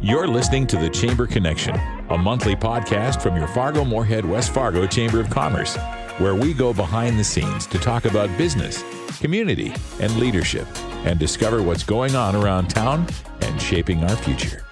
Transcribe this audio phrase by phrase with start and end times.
[0.00, 1.74] You're listening to The Chamber Connection,
[2.10, 5.76] a monthly podcast from your Fargo Moorhead West Fargo Chamber of Commerce,
[6.18, 8.84] where we go behind the scenes to talk about business,
[9.18, 10.68] community, and leadership,
[11.04, 13.08] and discover what's going on around town
[13.40, 14.64] and shaping our future.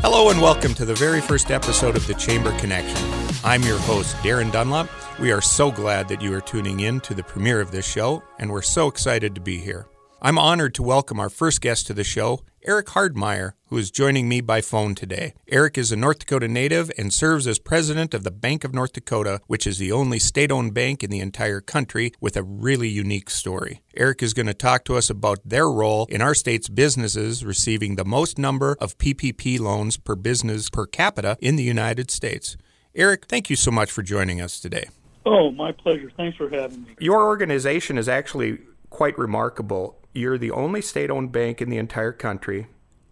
[0.00, 3.06] Hello, and welcome to the very first episode of The Chamber Connection.
[3.44, 4.88] I'm your host, Darren Dunlop.
[5.20, 8.22] We are so glad that you are tuning in to the premiere of this show,
[8.38, 9.88] and we're so excited to be here.
[10.22, 14.28] I'm honored to welcome our first guest to the show, Eric Hardmeyer, who is joining
[14.28, 15.34] me by phone today.
[15.48, 18.92] Eric is a North Dakota native and serves as president of the Bank of North
[18.92, 22.88] Dakota, which is the only state owned bank in the entire country with a really
[22.88, 23.82] unique story.
[23.96, 27.96] Eric is going to talk to us about their role in our state's businesses receiving
[27.96, 32.56] the most number of PPP loans per business per capita in the United States.
[32.94, 34.84] Eric, thank you so much for joining us today.
[35.26, 36.12] Oh, my pleasure.
[36.16, 36.94] Thanks for having me.
[37.00, 38.58] Your organization is actually
[38.90, 39.98] quite remarkable.
[40.12, 42.66] You're the only state owned bank in the entire country.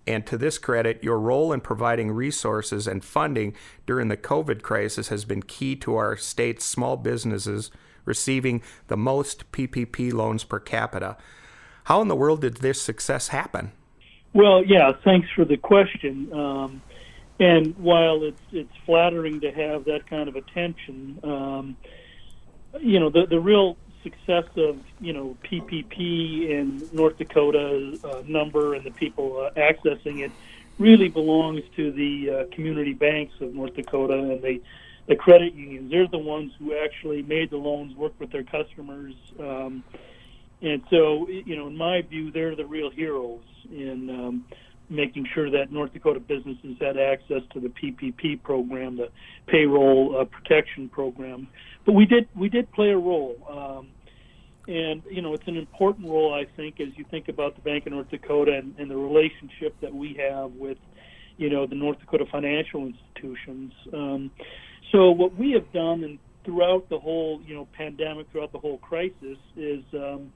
[0.07, 3.55] And to this credit, your role in providing resources and funding
[3.87, 7.71] during the COVID crisis has been key to our state's small businesses
[8.05, 11.17] receiving the most PPP loans per capita.
[11.85, 13.73] How in the world did this success happen?
[14.33, 16.33] Well, yeah, thanks for the question.
[16.33, 16.83] Um,
[17.39, 21.77] and while it's it's flattering to have that kind of attention, um,
[22.81, 28.75] you know, the the real success of you know PPP in North Dakota uh, number
[28.75, 30.33] and the people uh, accessing it
[30.79, 34.61] really belongs to the uh, community banks of North Dakota and the
[35.07, 35.91] the credit unions.
[35.91, 39.83] They're the ones who actually made the loans, worked with their customers, um,
[40.63, 44.45] and so you know, in my view, they're the real heroes in um,
[44.91, 49.09] making sure that North Dakota businesses had access to the PPP program, the
[49.47, 51.49] payroll uh, protection program.
[51.91, 53.89] But we did we did play a role, um,
[54.73, 57.85] and you know it's an important role I think as you think about the Bank
[57.87, 60.79] of North Dakota and, and the relationship that we have with
[61.37, 63.73] you know the North Dakota financial institutions.
[63.93, 64.31] Um,
[64.93, 68.79] so what we have done and throughout the whole you know pandemic, throughout the whole
[68.79, 70.33] crisis, is um,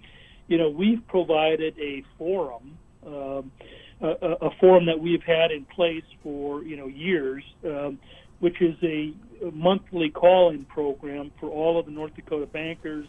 [0.48, 2.76] you know we've provided a forum.
[3.06, 3.52] Um,
[4.00, 4.08] a,
[4.42, 8.00] a forum that we've had in place for you know years, um,
[8.40, 13.06] which is a, a monthly call-in program for all of the North Dakota bankers,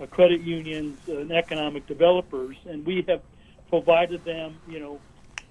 [0.00, 3.22] uh, credit unions, uh, and economic developers, and we have
[3.68, 5.00] provided them you know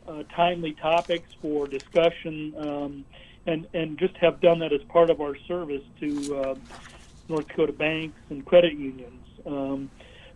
[0.08, 3.06] uh, timely topics for discussion, um,
[3.46, 6.56] and and just have done that as part of our service to uh,
[7.30, 9.24] North Dakota banks and credit unions.
[9.46, 9.90] Um,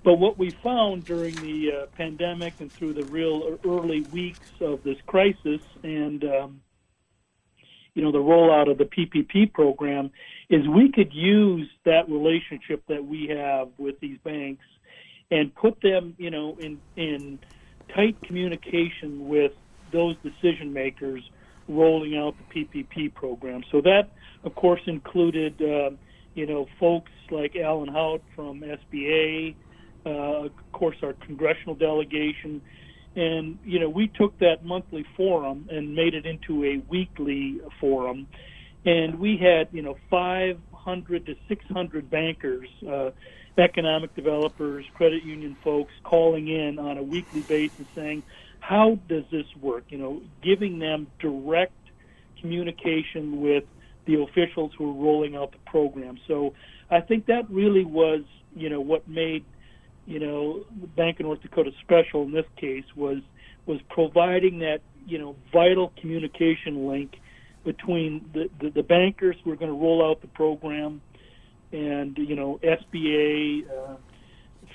[0.04, 4.84] but what we found during the uh, pandemic and through the real early weeks of
[4.84, 6.62] this crisis and um,
[7.94, 10.12] you know the rollout of the PPP program
[10.50, 14.66] is we could use that relationship that we have with these banks
[15.30, 17.40] and put them you know in in
[17.94, 19.52] tight communication with
[19.92, 21.22] those decision makers
[21.68, 23.64] rolling out the PPP program.
[23.72, 24.10] So that
[24.44, 25.92] of course included uh,
[26.34, 29.56] you know folks like Alan Haut from SBA
[30.06, 32.62] uh, of course, our congressional delegation.
[33.16, 38.28] And, you know, we took that monthly forum and made it into a weekly forum.
[38.86, 43.12] And we had, you know, 500 to 600 bankers, uh,
[43.58, 48.24] economic developers, credit union folks calling in on a weekly basis saying,
[48.60, 49.84] how does this work?
[49.90, 51.74] You know, giving them direct
[52.40, 53.66] communication with
[54.06, 56.18] the officials who are rolling out the program.
[56.28, 56.54] So
[56.90, 58.22] I think that really was,
[58.56, 59.44] you know, what made–
[60.06, 63.20] you know, Bank of North Dakota Special in this case was
[63.66, 67.20] was providing that you know vital communication link
[67.64, 71.02] between the, the, the bankers who are going to roll out the program
[71.72, 73.96] and you know SBA, uh,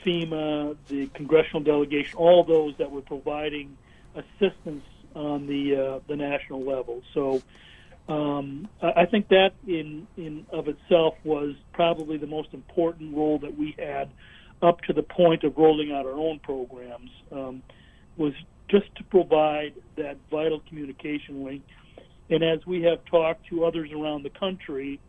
[0.04, 3.76] FEMA, the congressional delegation, all those that were providing
[4.14, 7.02] assistance on the uh, the national level.
[7.12, 7.42] So
[8.08, 13.56] um, I think that in in of itself was probably the most important role that
[13.58, 14.10] we had
[14.62, 17.62] up to the point of rolling out our own programs um,
[18.16, 18.32] was
[18.68, 21.62] just to provide that vital communication link.
[22.30, 25.00] And as we have talked to others around the country,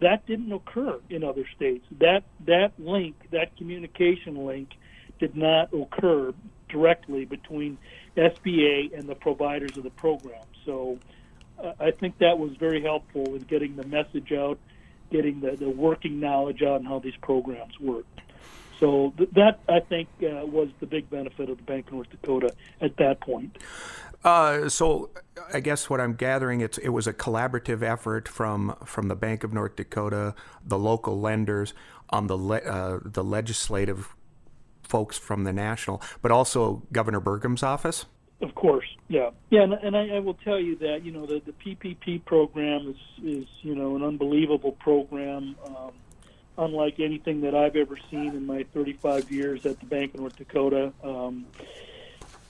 [0.00, 1.86] that didn't occur in other states.
[1.98, 4.70] That that link, that communication link,
[5.18, 6.32] did not occur
[6.68, 7.78] directly between
[8.16, 10.42] SBA and the providers of the program.
[10.64, 10.98] So
[11.62, 14.58] uh, I think that was very helpful in getting the message out,
[15.10, 18.06] getting the, the working knowledge out, and how these programs work.
[18.80, 22.10] So th- that I think uh, was the big benefit of the Bank of North
[22.10, 23.58] Dakota at that point.
[24.24, 25.10] Uh, so
[25.52, 29.44] I guess what I'm gathering it's it was a collaborative effort from from the Bank
[29.44, 30.34] of North Dakota,
[30.64, 31.72] the local lenders,
[32.10, 34.14] on the le- uh, the legislative
[34.82, 38.06] folks from the national, but also Governor Burgum's office.
[38.42, 41.42] Of course, yeah, yeah, and, and I, I, will tell you that you know the,
[41.44, 45.92] the PPP program is is you know an unbelievable program, um,
[46.60, 50.36] unlike anything that I've ever seen in my 35 years at the Bank of North
[50.36, 50.92] Dakota.
[51.02, 51.46] Um,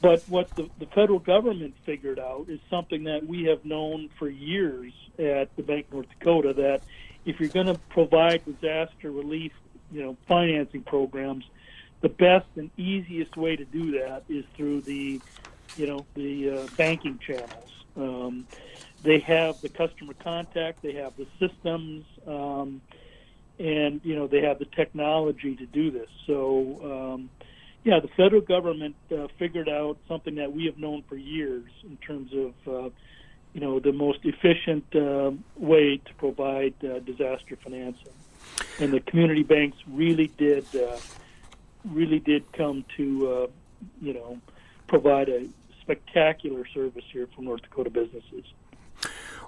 [0.02, 4.28] but what the, the federal government figured out is something that we have known for
[4.28, 6.82] years at the Bank of North Dakota that
[7.24, 9.52] if you're going to provide disaster relief,
[9.92, 11.44] you know, financing programs,
[12.00, 15.20] the best and easiest way to do that is through the
[15.76, 17.84] you know the uh, banking channels.
[17.96, 18.46] Um,
[19.02, 22.80] they have the customer contact, they have the systems, um,
[23.60, 26.08] and you know they have the technology to do this.
[26.26, 27.30] So um,
[27.84, 31.96] yeah, the federal government uh, figured out something that we have known for years in
[31.98, 32.90] terms of uh,
[33.52, 38.12] you know the most efficient uh, way to provide uh, disaster financing,
[38.80, 40.96] and the community banks really did uh,
[41.84, 43.46] really did come to uh,
[44.00, 44.40] you know
[44.86, 45.46] provide a
[45.82, 48.44] spectacular service here for North Dakota businesses.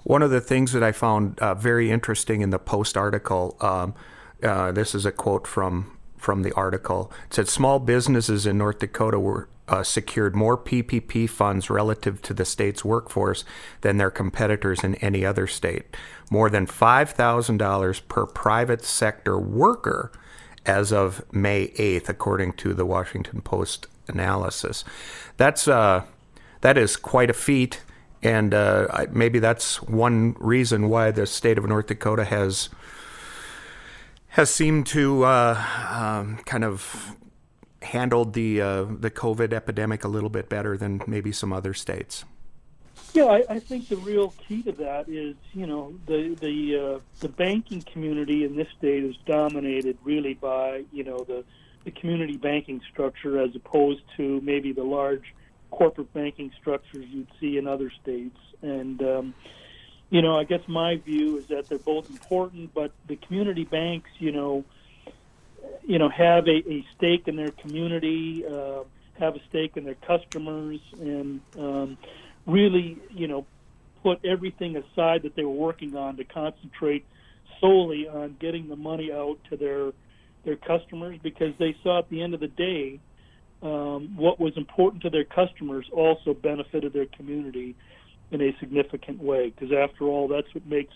[0.03, 3.95] One of the things that I found uh, very interesting in the Post article, um,
[4.41, 7.11] uh, this is a quote from from the article.
[7.27, 12.33] It said small businesses in North Dakota were uh, secured more PPP funds relative to
[12.33, 13.43] the state's workforce
[13.81, 15.97] than their competitors in any other state.
[16.29, 20.11] More than $5,000 per private sector worker
[20.65, 24.83] as of May 8th, according to the Washington Post analysis.
[25.37, 26.03] That's uh,
[26.61, 27.81] that is quite a feat,
[28.23, 32.69] and uh, maybe that's one reason why the state of North Dakota has
[34.29, 37.15] has seemed to uh, um, kind of
[37.83, 42.23] handled the uh, the COVID epidemic a little bit better than maybe some other states.
[43.13, 46.99] Yeah, I, I think the real key to that is, you know, the the uh,
[47.19, 51.43] the banking community in this state is dominated really by, you know, the
[51.83, 55.35] the community banking structure as opposed to maybe the large
[55.73, 58.37] corporate banking structures you'd see in other states.
[58.61, 59.33] And um,
[60.09, 64.09] you know, I guess my view is that they're both important, but the community banks,
[64.19, 64.63] you know,
[65.83, 68.83] you know, have a, a stake in their community, uh,
[69.19, 71.97] have a stake in their customers, and um,
[72.45, 73.45] really, you know,
[74.03, 77.05] put everything aside that they were working on to concentrate
[77.59, 79.91] solely on getting the money out to their
[80.43, 82.99] their customers because they saw at the end of the day
[83.63, 87.75] um, what was important to their customers also benefited their community
[88.31, 89.49] in a significant way.
[89.51, 90.93] Because after all, that's what makes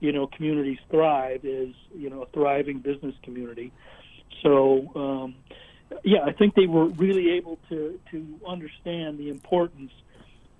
[0.00, 3.72] you know communities thrive is you know a thriving business community.
[4.42, 5.34] So um,
[6.04, 9.92] yeah, I think they were really able to to understand the importance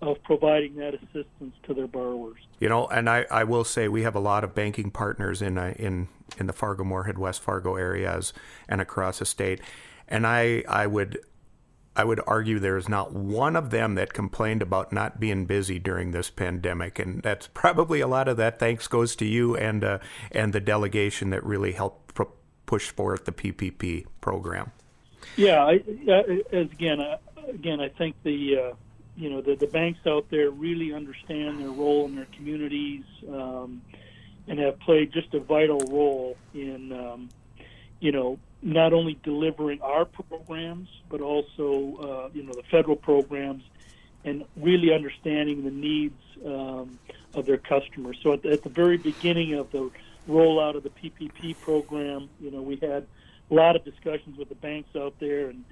[0.03, 2.39] of providing that assistance to their borrowers.
[2.61, 5.57] You know, and I, I will say we have a lot of banking partners in
[5.57, 6.09] uh, in
[6.39, 8.35] in the Fargo Moorhead West Fargo areas
[8.69, 9.61] and across the state,
[10.07, 11.19] and I I would
[11.97, 16.11] I would argue there's not one of them that complained about not being busy during
[16.11, 19.99] this pandemic, and that's probably a lot of that thanks goes to you and uh,
[20.31, 22.33] and the delegation that really helped pro-
[22.67, 24.73] push forth the PPP program.
[25.37, 25.83] Yeah, I,
[26.53, 27.17] as again, uh,
[27.49, 28.75] again, I think the uh,
[29.17, 33.81] you know the, the banks out there really understand their role in their communities um,
[34.49, 37.31] and have played just a vital role in um,
[38.01, 43.63] you know not only delivering our programs, but also uh, you know the federal programs,
[44.25, 46.99] and really understanding the needs um,
[47.35, 48.19] of their customers.
[48.25, 49.89] So at the, at the very beginning of the
[50.29, 53.07] rollout of the PPP program, you know we had
[53.53, 55.65] a lot of discussions with the banks out there, and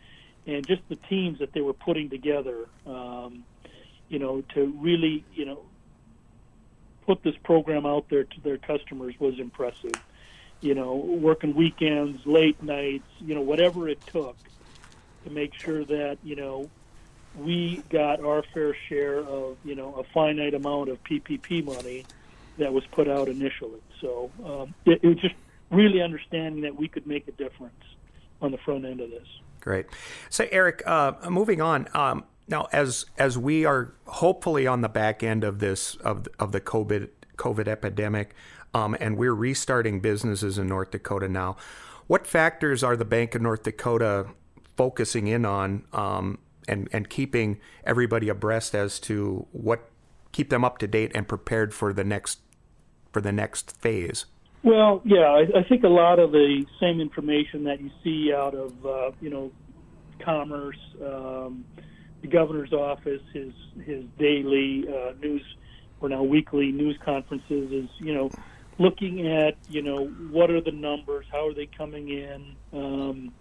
[0.47, 3.43] and just the teams that they were putting together, um,
[4.09, 5.63] you know, to really you know
[7.07, 9.95] put this program out there to their customers was impressive
[10.65, 14.37] you know, working weekends, late nights, you know, whatever it took
[15.25, 16.71] to make sure that, you know,
[17.39, 22.07] we got our fair share of, you know, a finite amount of PPP money
[22.57, 23.83] that was put out initially.
[24.01, 25.35] So um, it, it was just
[25.71, 27.75] really understanding that we could make a difference
[28.41, 29.29] on the front end of this.
[29.61, 29.85] Great.
[30.31, 31.89] So, Eric, uh, moving on.
[31.93, 36.53] Um, now, as as we are hopefully on the back end of this of of
[36.53, 38.35] the COVID COVID epidemic,
[38.75, 41.57] um, and we're restarting businesses in North Dakota now.
[42.07, 44.27] What factors are the Bank of North Dakota
[44.77, 46.39] focusing in on um,
[46.69, 49.89] and and keeping everybody abreast as to what
[50.33, 52.41] keep them up to date and prepared for the next
[53.13, 54.27] for the next phase?
[54.63, 58.55] Well, yeah, I, I think a lot of the same information that you see out
[58.55, 59.53] of uh, you know
[60.21, 61.65] commerce, um,
[62.23, 63.53] the governor's office, his
[63.85, 65.43] his daily uh, news
[66.01, 68.31] or now weekly news conferences is you know
[68.79, 73.33] looking at you know what are the numbers, how are they coming in, um,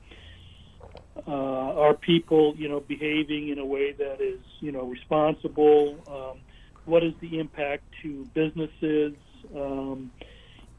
[1.27, 6.03] uh, are people, you know, behaving in a way that is, you know, responsible?
[6.07, 6.41] Um,
[6.85, 9.13] what is the impact to businesses?
[9.55, 10.11] Um,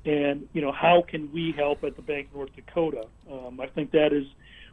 [0.05, 3.05] and you know, how can we help at the Bank of North Dakota?
[3.31, 4.25] Um, I think that is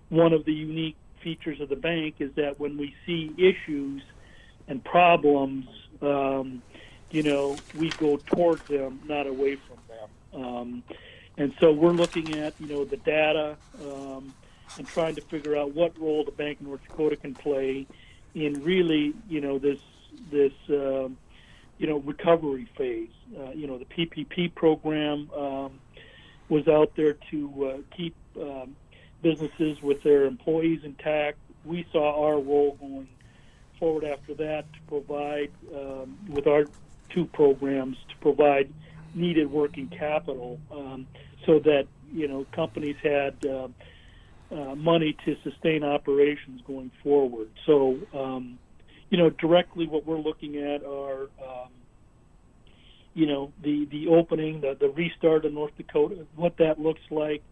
[0.09, 4.01] one of the unique features of the bank is that when we see issues
[4.67, 5.65] and problems,
[6.01, 6.61] um,
[7.11, 10.45] you know, we go towards them, not away from them.
[10.45, 10.83] Um,
[11.37, 14.33] and so we're looking at, you know, the data um,
[14.77, 17.87] and trying to figure out what role the Bank of North Dakota can play
[18.33, 19.79] in really, you know, this
[20.29, 21.09] this uh,
[21.77, 23.09] you know recovery phase.
[23.37, 25.79] Uh, you know, the PPP program um,
[26.49, 28.75] was out there to uh, keep um,
[29.21, 31.37] businesses with their employees intact.
[31.65, 33.07] We saw our role going
[33.79, 36.65] forward after that to provide um, with our
[37.13, 38.71] two programs to provide
[39.13, 41.07] needed working capital um,
[41.45, 43.67] so that you know companies had uh,
[44.51, 47.49] uh, money to sustain operations going forward.
[47.65, 48.59] So um,
[49.09, 51.69] you know directly what we're looking at are um,
[53.13, 57.43] you know the the opening the the restart of North Dakota what that looks like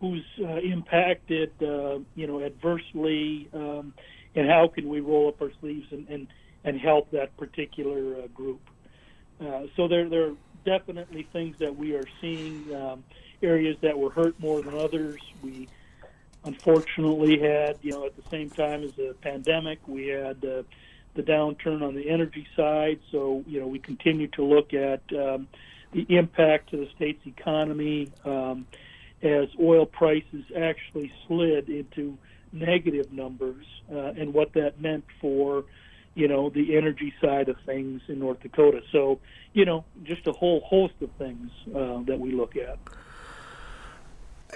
[0.00, 3.92] who's uh, impacted uh, you know adversely um,
[4.34, 6.28] and how can we roll up our sleeves and and,
[6.64, 8.60] and help that particular uh, group
[9.40, 13.04] uh, so there there are definitely things that we are seeing um,
[13.42, 15.68] areas that were hurt more than others we
[16.44, 20.62] unfortunately had you know at the same time as the pandemic we had uh,
[21.16, 23.00] the downturn on the energy side.
[23.10, 25.48] So, you know, we continue to look at um,
[25.92, 28.66] the impact to the state's economy um,
[29.22, 32.16] as oil prices actually slid into
[32.52, 35.64] negative numbers uh, and what that meant for,
[36.16, 38.80] you know, the energy side of things in North Dakota.
[38.90, 39.20] So,
[39.52, 42.78] you know, just a whole host of things uh, that we look at.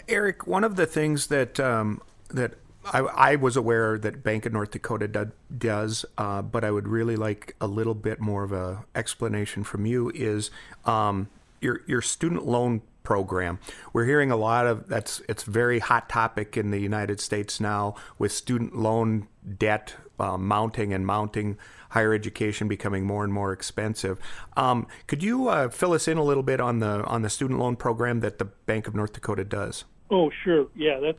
[0.09, 2.01] Eric, one of the things that um,
[2.31, 2.55] that
[2.87, 6.89] I, I, was aware that Bank of North Dakota do, does, uh, but I would
[6.89, 10.11] really like a little bit more of a explanation from you.
[10.15, 10.51] Is
[10.87, 11.29] um,
[11.61, 13.59] your your student loan program?
[13.93, 17.97] We're hearing a lot of that's it's very hot topic in the United States now
[18.21, 19.27] with student loan
[19.59, 21.59] debt uh, mounting and mounting.
[21.89, 24.21] Higher education becoming more and more expensive.
[24.57, 27.59] Um, could you uh, fill us in a little bit on the on the student
[27.59, 29.83] loan program that the Bank of North Dakota does?
[30.09, 30.69] Oh, sure.
[30.77, 31.19] Yeah, that's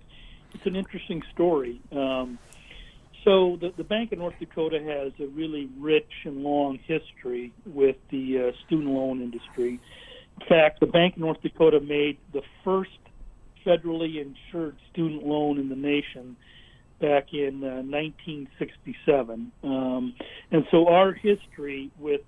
[0.53, 1.81] it's an interesting story.
[1.91, 2.39] Um,
[3.25, 7.98] so the, the Bank of North Dakota has a really rich and long history with
[8.12, 9.81] the uh, student loan industry.
[10.48, 12.89] Fact, the Bank of North Dakota made the first
[13.65, 16.36] federally insured student loan in the nation
[17.00, 19.51] back in uh, 1967.
[19.63, 20.13] Um,
[20.51, 22.21] and so our history with,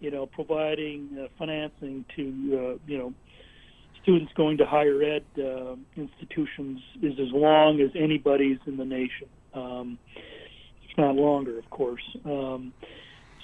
[0.00, 3.14] you know, providing uh, financing to, uh, you know,
[4.02, 9.28] students going to higher ed uh, institutions is as long as anybody's in the nation.
[9.54, 9.98] Um,
[10.98, 12.02] not longer, of course.
[12.24, 12.72] Um,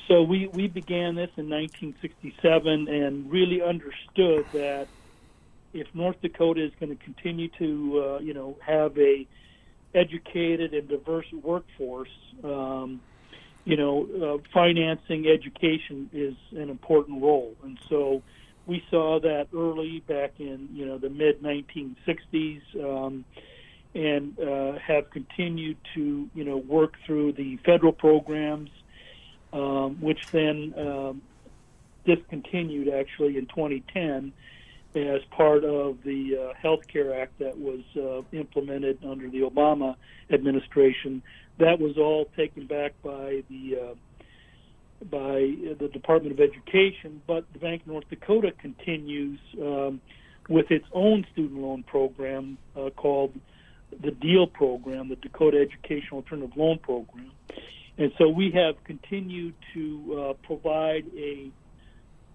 [0.09, 4.89] so we, we began this in 1967 and really understood that
[5.73, 9.27] if North Dakota is going to continue to, uh, you know, have a
[9.95, 12.09] educated and diverse workforce,
[12.43, 13.01] um,
[13.65, 17.55] you know, uh, financing education is an important role.
[17.63, 18.23] And so
[18.69, 23.25] we saw that early back in you know the mid 1960s, um,
[23.95, 28.71] and uh, have continued to you know work through the federal programs,
[29.53, 31.23] um, which then um,
[32.05, 34.33] discontinued actually in 2010
[34.95, 39.95] as part of the uh, Health Care Act that was uh, implemented under the Obama
[40.31, 41.23] administration.
[41.59, 43.95] That was all taken back by the uh,
[45.05, 50.01] by the Department of Education, but the Bank of North Dakota continues um,
[50.49, 53.33] with its own student loan program uh, called
[54.03, 57.31] the DEAL program, the Dakota Educational Alternative Loan Program.
[57.99, 61.51] And so we have continued to uh, provide a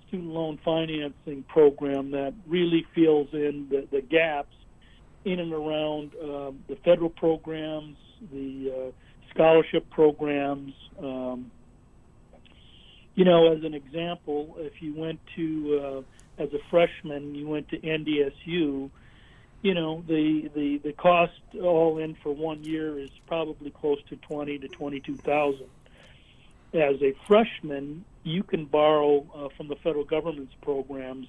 [0.08, 4.56] student loan financing program that really fills in the, the gaps
[5.26, 7.96] in and around um, the federal programs,
[8.32, 8.92] the uh,
[9.34, 11.50] scholarship programs, um,
[13.16, 16.04] you know, as an example, if you went to
[16.40, 18.90] uh, as a freshman, you went to NDSU.
[19.64, 24.18] You know, the the the cost all in for one year is probably close to
[24.18, 25.70] twenty to twenty two thousand.
[26.74, 31.28] As a freshman, you can borrow uh, from the federal government's programs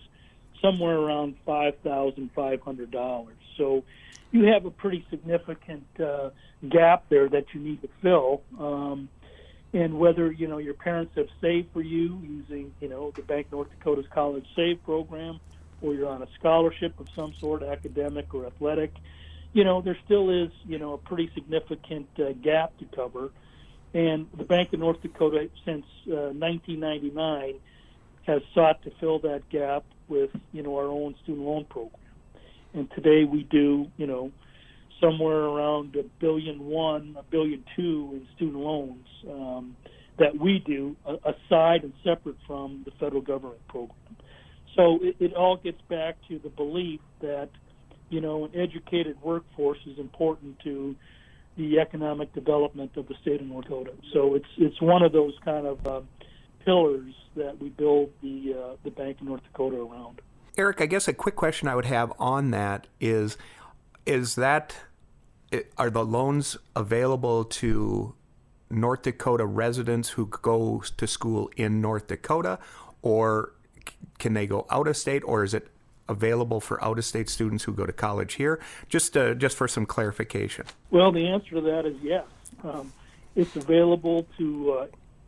[0.61, 3.37] somewhere around five thousand five hundred dollars.
[3.57, 3.85] So
[4.33, 6.31] you have a pretty significant uh,
[6.69, 8.43] gap there that you need to fill.
[8.59, 9.09] Um,
[9.73, 13.53] and whether you know your parents have saved for you using you know the Bank
[13.53, 15.39] North Dakota's College Save program,
[15.83, 18.93] or you're on a scholarship of some sort, academic or athletic,
[19.53, 23.31] you know, there still is, you know, a pretty significant uh, gap to cover.
[23.95, 27.55] And the Bank of North Dakota, since uh, 1999,
[28.27, 32.01] has sought to fill that gap with, you know, our own student loan program.
[32.73, 34.33] And today we do, you know,
[35.01, 39.77] somewhere around a billion one, a billion two in student loans um,
[40.19, 43.99] that we do aside and separate from the federal government program.
[44.75, 47.51] So it, it all gets back to the belief that
[48.15, 50.95] you know, an educated workforce is important to
[51.57, 53.93] the economic development of the state of North Dakota.
[54.13, 56.01] So it's it's one of those kind of uh,
[56.65, 60.21] pillars that we build the uh, the Bank of North Dakota around.
[60.57, 63.37] Eric, I guess a quick question I would have on that is
[64.07, 64.77] is that
[65.79, 68.15] are the loans available to
[68.71, 72.59] North Dakota residents who go to school in North Dakota
[73.03, 73.55] or
[74.19, 75.69] can they go out of state or is it
[76.09, 78.61] available for out of state students who go to college here?
[78.89, 80.67] Just uh, just for some clarification.
[80.91, 82.25] Well, the answer to that is yes.
[82.63, 82.93] Um,
[83.35, 84.87] it's available to uh,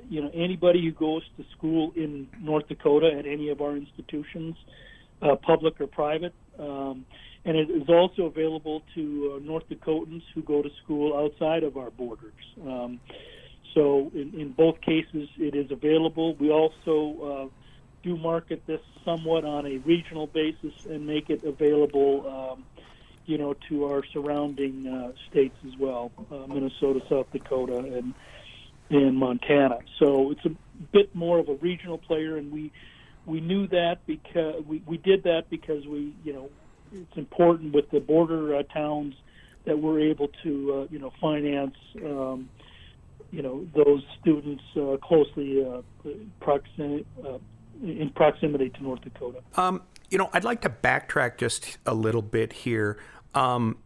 [0.09, 4.57] you know anybody who goes to school in North Dakota at any of our institutions,
[5.23, 6.35] uh, public or private.
[6.59, 7.07] Um,
[7.45, 11.77] and it is also available to uh, North Dakotans who go to school outside of
[11.77, 12.35] our borders.
[12.61, 12.99] Um,
[13.73, 16.35] so in, in both cases, it is available.
[16.35, 17.66] We also uh,
[18.07, 22.65] do market this somewhat on a regional basis and make it available, um,
[23.27, 28.15] you know, to our surrounding uh, states as well, uh, Minnesota, South Dakota, and
[28.89, 29.81] and Montana.
[29.99, 30.57] So it's a
[30.93, 32.71] bit more of a regional player, and we
[33.27, 36.51] we knew that because we, we did that because we you know
[36.93, 39.15] it's important with the border uh, towns
[39.65, 42.49] that we're able to uh, you know finance um,
[43.33, 45.83] you know those students uh, closely uh,
[46.41, 47.39] proximity uh,
[47.83, 49.41] in proximity to North Dakota.
[49.57, 52.99] Um, you know, I'd like to backtrack just a little bit here.
[53.35, 53.79] Um,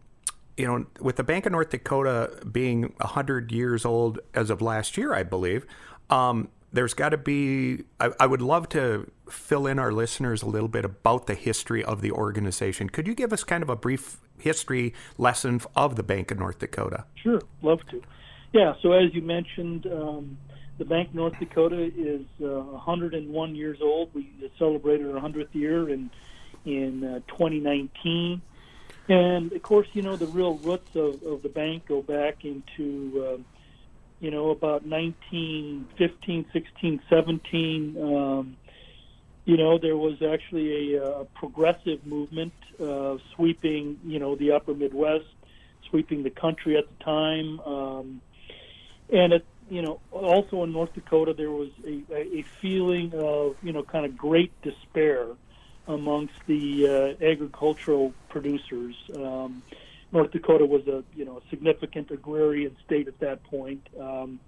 [0.57, 4.97] you know, with the Bank of North Dakota being 100 years old as of last
[4.97, 5.65] year, I believe,
[6.11, 10.47] um, there's got to be, I, I, would love to fill in our listeners a
[10.47, 12.89] little bit about the history of the organization.
[12.91, 16.59] Could you give us kind of a brief history lesson of the Bank of North
[16.59, 17.07] Dakota?
[17.17, 18.03] Sure, love to.
[18.53, 20.39] Yeah, so as you mentioned, um,
[20.81, 24.15] the Bank North Dakota is uh, 101 years old.
[24.15, 26.11] We celebrated our 100th year in
[26.65, 28.41] in uh, 2019,
[29.09, 33.13] and of course, you know the real roots of, of the bank go back into
[33.23, 33.43] uh,
[34.21, 37.97] you know about 1915, 16, 17.
[38.03, 38.57] Um,
[39.45, 44.73] you know there was actually a, a progressive movement uh, sweeping you know the Upper
[44.73, 45.27] Midwest,
[45.91, 47.61] sweeping the country at the time.
[47.61, 48.23] Um,
[49.13, 53.73] and it you know, also in North Dakota, there was a, a feeling of, you
[53.73, 55.29] know, kind of great despair
[55.87, 58.97] amongst the uh, agricultural producers.
[59.15, 59.63] Um,
[60.13, 63.89] North Dakota was a, you know, a significant agrarian state at that point.
[63.99, 64.41] Um,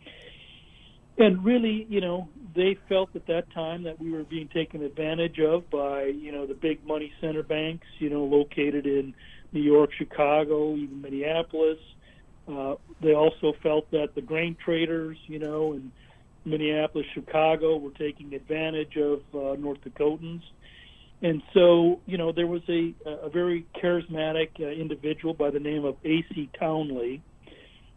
[1.19, 5.39] and really, you know, they felt at that time that we were being taken advantage
[5.39, 9.15] of by, you know, the big money center banks, you know, located in
[9.53, 11.79] New York, Chicago, even Minneapolis.
[12.49, 15.93] Uh, they also felt that the grain traders, you know, in
[16.45, 20.43] Minneapolis, Chicago, were taking advantage of uh, North Dakotans.
[21.23, 25.85] And so, you know, there was a, a very charismatic uh, individual by the name
[25.85, 26.51] of A.C.
[26.59, 27.23] Townley,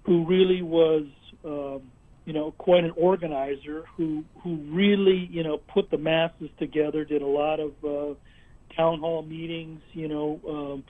[0.03, 1.05] who really was,
[1.43, 1.81] um,
[2.25, 7.23] you know, quite an organizer who who really, you know, put the masses together, did
[7.23, 8.13] a lot of uh,
[8.75, 10.84] town hall meetings, you know, um,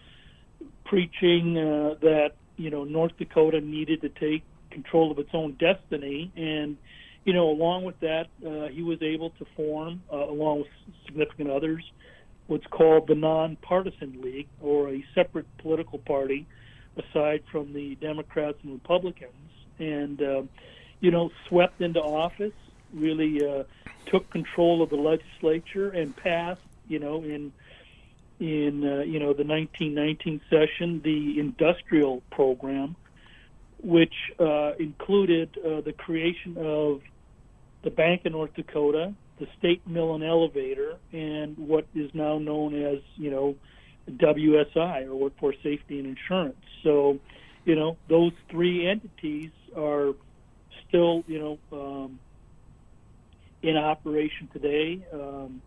[0.83, 6.31] preaching uh, that you know North Dakota needed to take control of its own destiny,
[6.35, 6.77] and
[7.23, 10.67] you know along with that, uh, he was able to form, uh, along with
[11.05, 11.83] significant others,
[12.47, 16.45] what's called the Nonpartisan League, or a separate political party
[16.97, 20.43] aside from the Democrats and Republicans, and uh,
[20.99, 22.53] you know swept into office,
[22.93, 23.63] really uh,
[24.05, 27.51] took control of the legislature and passed, you know, in
[28.39, 32.95] in uh, you know the 1919 session the industrial program,
[33.81, 37.01] which uh, included uh, the creation of
[37.83, 42.75] the Bank of North Dakota, the state mill and elevator, and what is now known
[42.75, 43.55] as you know
[44.09, 46.57] WSI or Workforce Safety and Insurance.
[46.83, 47.19] So,
[47.63, 50.13] you know those three entities are
[50.87, 52.19] still you know um,
[53.61, 55.05] in operation today.
[55.13, 55.61] Um,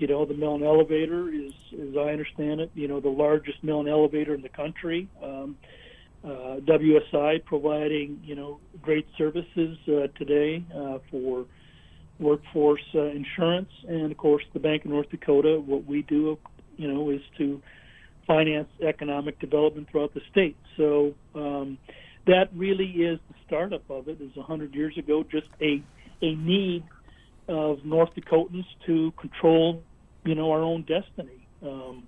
[0.00, 3.62] you know, the mill and elevator is, as I understand it, you know, the largest
[3.62, 5.08] mill and elevator in the country.
[5.22, 5.58] Um,
[6.24, 11.44] uh, WSI providing, you know, great services uh, today uh, for
[12.18, 15.60] workforce uh, insurance, and of course, the Bank of North Dakota.
[15.60, 16.38] What we do,
[16.76, 17.60] you know, is to
[18.26, 20.56] finance economic development throughout the state.
[20.78, 21.76] So um,
[22.26, 24.20] that really is the startup of it.
[24.20, 25.82] Is 100 years ago just a
[26.22, 26.84] a need
[27.48, 29.82] of North Dakotans to control,
[30.24, 31.46] you know, our own destiny.
[31.62, 32.06] Um,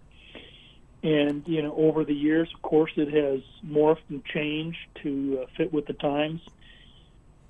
[1.02, 5.46] and you know, over the years, of course, it has morphed and changed to uh,
[5.56, 6.40] fit with the times.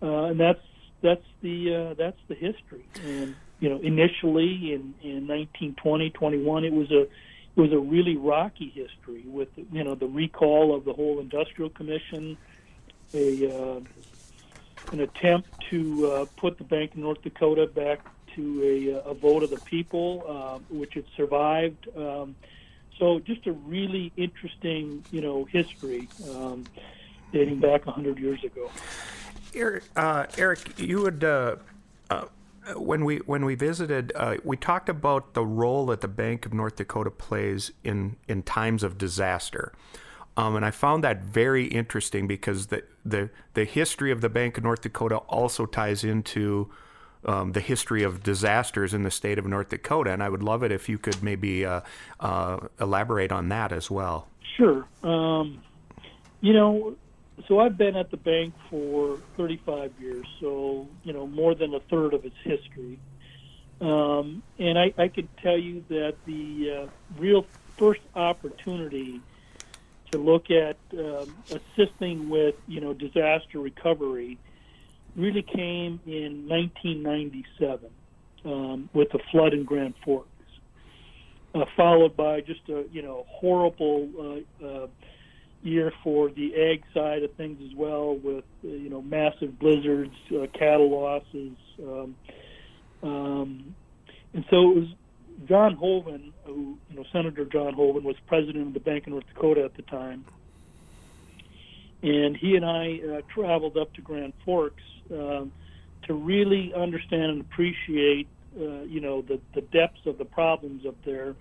[0.00, 0.62] Uh, and that's
[1.02, 2.84] that's the uh, that's the history.
[3.04, 8.16] And you know, initially in in 1920, 21, it was a it was a really
[8.16, 12.38] rocky history with you know the recall of the whole industrial commission,
[13.12, 13.80] a uh,
[14.92, 19.14] an attempt to uh, put the Bank of North Dakota back to a, uh, a
[19.14, 21.88] vote of the people, uh, which it survived.
[21.96, 22.34] Um,
[22.98, 26.64] so just a really interesting, you know, history um,
[27.32, 28.70] dating back 100 years ago.
[29.54, 31.24] Eric, uh, Eric you would.
[31.24, 31.56] Uh,
[32.10, 32.24] uh,
[32.76, 36.54] when we when we visited, uh, we talked about the role that the Bank of
[36.54, 39.72] North Dakota plays in in times of disaster.
[40.36, 44.56] Um, and I found that very interesting because the, the, the history of the Bank
[44.56, 46.70] of North Dakota also ties into
[47.24, 50.12] um, the history of disasters in the state of North Dakota.
[50.12, 51.80] And I would love it if you could maybe uh,
[52.20, 54.28] uh, elaborate on that as well.
[54.56, 54.86] Sure.
[55.02, 55.62] Um,
[56.40, 56.96] you know,
[57.48, 61.80] so I've been at the bank for 35 years, so, you know, more than a
[61.80, 62.98] third of its history.
[63.80, 66.86] Um, and I, I could tell you that the uh,
[67.18, 69.20] real first opportunity
[70.12, 74.38] to look at um, assisting with you know disaster recovery
[75.16, 77.90] really came in 1997
[78.44, 80.28] um, with the flood in Grand Forks,
[81.54, 84.86] uh, followed by just a you know horrible uh, uh,
[85.62, 90.14] year for the ag side of things as well, with uh, you know massive blizzards,
[90.30, 92.16] uh, cattle losses, um,
[93.02, 93.74] um,
[94.34, 94.88] and so it was
[95.46, 99.26] John Hoeven, who you know Senator John Hoeven was president of the Bank of North
[99.32, 100.24] Dakota at the time,
[102.02, 105.44] and he and I uh, traveled up to Grand Forks uh,
[106.06, 110.96] to really understand and appreciate uh, you know the the depths of the problems up
[111.04, 111.34] there,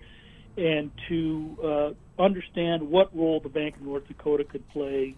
[0.56, 1.58] and to
[2.18, 5.16] uh, understand what role the Bank of North Dakota could play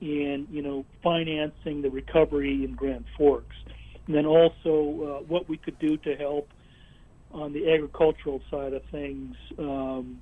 [0.00, 3.56] in you know financing the recovery in Grand Forks,
[4.06, 6.48] and then also uh, what we could do to help
[7.32, 10.20] on the agricultural side of things um,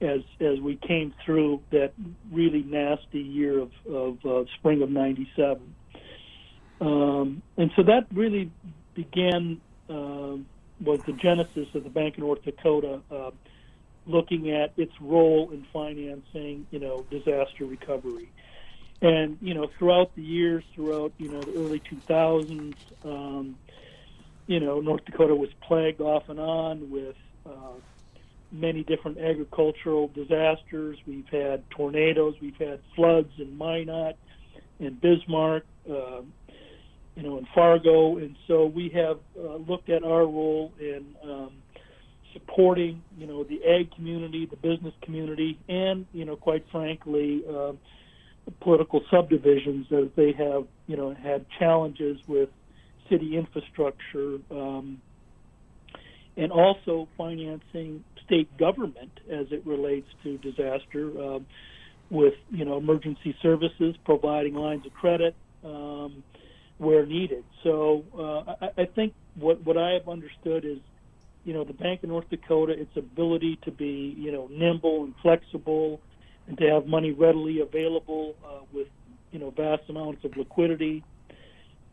[0.00, 1.92] as as we came through that
[2.32, 5.74] really nasty year of, of uh, spring of '97,
[6.80, 8.50] um, and so that really
[8.94, 10.36] began uh,
[10.80, 13.30] was the genesis of the Bank of North Dakota, uh,
[14.06, 18.30] looking at its role in financing, you know, disaster recovery.
[19.02, 23.56] And you know, throughout the years, throughout you know the early 2000s, um,
[24.46, 27.78] you know, North Dakota was plagued off and on with uh,
[28.52, 30.98] many different agricultural disasters.
[31.06, 34.16] We've had tornadoes, we've had floods in Minot,
[34.78, 36.22] in Bismarck, uh,
[37.16, 41.50] you know, in Fargo, and so we have uh, looked at our role in um,
[42.32, 47.72] supporting, you know, the ag community, the business community, and you know, quite frankly, uh,
[48.60, 52.48] political subdivisions as they have, you know, had challenges with
[53.10, 55.00] city infrastructure, um,
[56.36, 61.46] and also financing state government as it relates to disaster um,
[62.10, 66.22] with you know emergency services, providing lines of credit um,
[66.78, 67.44] where needed.
[67.64, 70.78] So uh, I, I think what what I have understood is
[71.44, 75.14] you know the Bank of North Dakota, its ability to be you know nimble and
[75.22, 76.00] flexible,
[76.46, 78.86] and to have money readily available uh, with
[79.32, 81.02] you know vast amounts of liquidity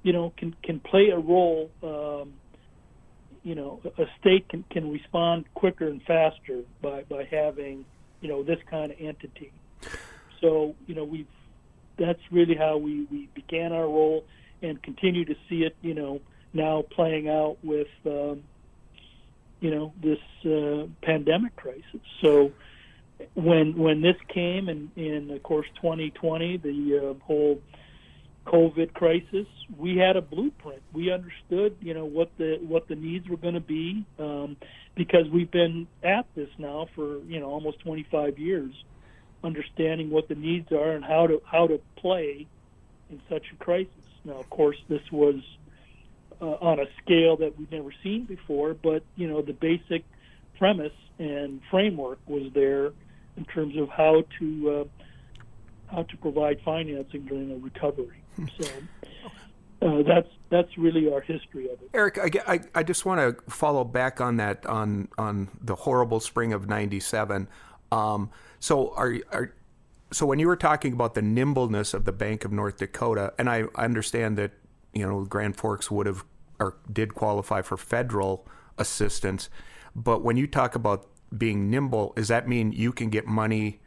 [0.04, 1.70] you know, can can play a role.
[1.84, 2.34] Um,
[3.48, 7.86] you know, a state can can respond quicker and faster by by having
[8.20, 9.54] you know this kind of entity.
[10.42, 11.28] So you know we've
[11.98, 14.26] that's really how we we began our role
[14.62, 15.78] and continue to see it.
[15.82, 16.20] You know
[16.52, 18.44] now playing out with um,
[19.62, 22.02] you know this uh, pandemic crisis.
[22.22, 22.52] So
[23.34, 27.62] when when this came and in of course 2020 the uh, whole
[28.48, 30.82] COVID crisis, we had a blueprint.
[30.94, 34.58] We understood, you know, what the what the needs were going to be um,
[34.96, 38.72] because we've been at this now for you know almost 25 years,
[39.44, 42.48] understanding what the needs are and how to how to play
[43.10, 43.92] in such a crisis.
[44.24, 45.36] Now, of course, this was
[46.42, 50.06] uh, on a scale that we've never seen before, but you know, the basic
[50.58, 52.92] premise and framework was there
[53.36, 58.24] in terms of how to uh, how to provide financing during a recovery.
[58.60, 58.68] So
[59.82, 61.90] uh, that's that's really our history of it.
[61.94, 66.20] Eric, I, I, I just want to follow back on that on on the horrible
[66.20, 67.48] spring of '97.
[67.92, 69.54] Um, so are are
[70.12, 73.50] so when you were talking about the nimbleness of the Bank of North Dakota, and
[73.50, 74.52] I understand that
[74.94, 76.24] you know Grand Forks would have
[76.60, 78.48] or did qualify for federal
[78.80, 79.50] assistance,
[79.96, 83.80] but when you talk about being nimble, does that mean you can get money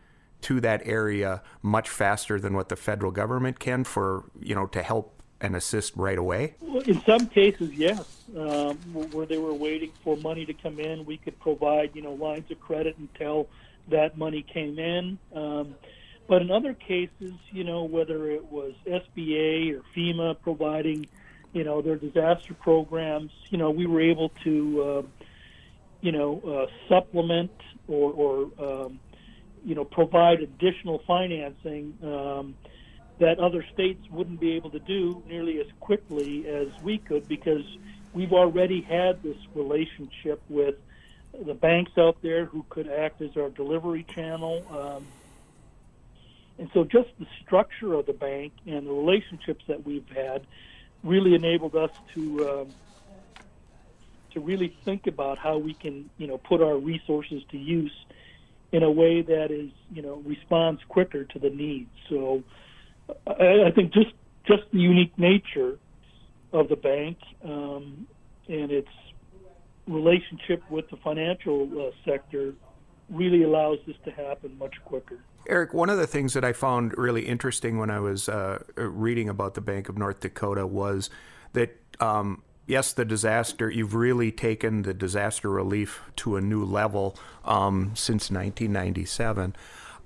[0.43, 4.83] to that area much faster than what the federal government can for you know to
[4.83, 6.55] help and assist right away?
[6.87, 8.17] In some cases, yes.
[8.37, 8.77] Um,
[9.11, 12.51] where they were waiting for money to come in, we could provide you know lines
[12.51, 13.49] of credit until
[13.89, 15.19] that money came in.
[15.35, 15.75] Um,
[16.31, 21.09] but in other cases, you know, whether it was SBA or FEMA providing,
[21.53, 25.03] you know, their disaster programs, you know, we were able to, uh,
[26.01, 27.51] you know, uh, supplement
[27.89, 29.01] or, or um,
[29.65, 32.55] you know, provide additional financing um,
[33.19, 37.65] that other states wouldn't be able to do nearly as quickly as we could because
[38.13, 40.75] we've already had this relationship with
[41.47, 44.67] the banks out there who could act as our delivery channel.
[44.71, 45.07] Um,
[46.59, 50.47] and so just the structure of the bank and the relationships that we've had
[51.03, 52.75] really enabled us to um,
[54.33, 57.93] to really think about how we can, you know, put our resources to use
[58.73, 61.91] in a way that is, you know, responds quicker to the needs.
[62.09, 62.43] So
[63.27, 64.13] I, I think just
[64.47, 65.79] just the unique nature
[66.53, 68.07] of the bank um,
[68.49, 68.89] and its
[69.87, 72.55] relationship with the financial uh, sector
[73.09, 75.19] really allows this to happen much quicker.
[75.49, 79.29] Eric, one of the things that I found really interesting when I was uh, reading
[79.29, 81.11] about the Bank of North Dakota was
[81.55, 87.17] that, um, yes, the disaster, you've really taken the disaster relief to a new level
[87.45, 89.57] um, since 1997.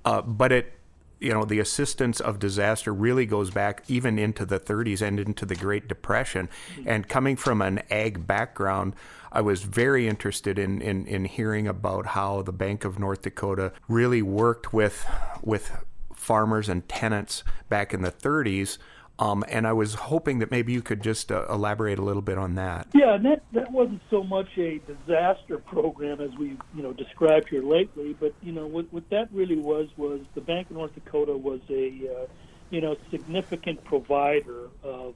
[0.03, 0.73] Uh, but it,
[1.19, 5.45] you know, the assistance of disaster really goes back even into the 30s and into
[5.45, 6.49] the Great Depression.
[6.75, 6.89] Mm-hmm.
[6.89, 8.95] And coming from an ag background,
[9.31, 13.73] I was very interested in, in, in hearing about how the Bank of North Dakota
[13.87, 15.05] really worked with
[15.41, 18.79] with farmers and tenants back in the 30s.
[19.17, 22.37] Um, and I was hoping that maybe you could just uh, elaborate a little bit
[22.37, 22.87] on that.
[22.93, 27.47] Yeah, and that that wasn't so much a disaster program as we you know described
[27.49, 30.93] here lately, but you know what what that really was was the Bank of North
[30.95, 32.27] Dakota was a uh,
[32.69, 35.15] you know significant provider of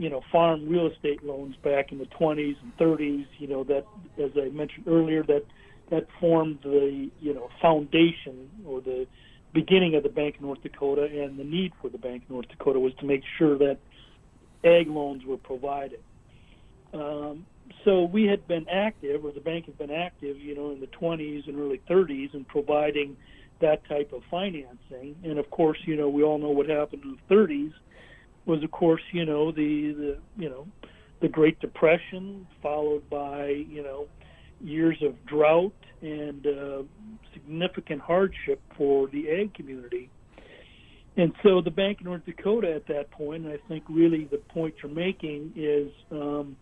[0.00, 3.26] you know, farm real estate loans back in the 20s and 30s.
[3.38, 3.84] You know that,
[4.18, 5.44] as I mentioned earlier, that
[5.90, 9.06] that formed the you know foundation or the
[9.52, 12.48] beginning of the Bank of North Dakota, and the need for the Bank of North
[12.48, 13.78] Dakota was to make sure that
[14.64, 16.00] ag loans were provided.
[16.92, 17.46] Um,
[17.84, 20.88] so we had been active, or the bank had been active, you know, in the
[20.88, 23.16] 20s and early 30s in providing
[23.60, 25.14] that type of financing.
[25.22, 27.72] And of course, you know, we all know what happened in the 30s
[28.46, 30.66] was of course you know the the you know
[31.20, 34.06] the Great Depression followed by you know
[34.62, 36.82] years of drought and uh,
[37.32, 40.10] significant hardship for the ag community.
[41.16, 44.38] And so the Bank of North Dakota at that point, and I think really the
[44.38, 46.56] point you're making is, um,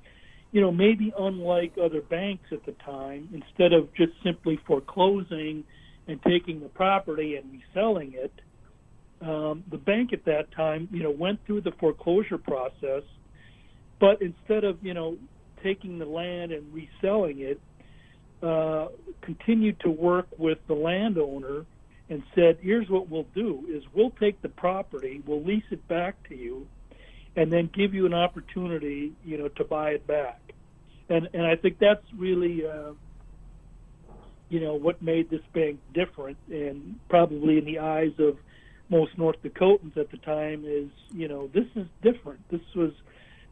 [0.52, 5.64] you know, maybe unlike other banks at the time, instead of just simply foreclosing
[6.08, 8.32] and taking the property and reselling it,
[9.20, 13.02] um, the bank at that time, you know, went through the foreclosure process,
[14.00, 15.16] but instead of you know
[15.62, 17.60] taking the land and reselling it,
[18.42, 18.88] uh,
[19.22, 21.64] continued to work with the landowner
[22.08, 26.16] and said, "Here's what we'll do: is we'll take the property, we'll lease it back
[26.28, 26.66] to you,
[27.36, 30.40] and then give you an opportunity, you know, to buy it back."
[31.08, 32.66] And and I think that's really.
[32.66, 32.92] Uh,
[34.50, 38.38] you know what made this bank different, and probably in the eyes of
[38.88, 42.40] most North Dakotans at the time is, you know, this is different.
[42.50, 42.92] This was